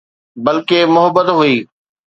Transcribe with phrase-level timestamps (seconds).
[0.43, 1.55] بلڪه محبت هئي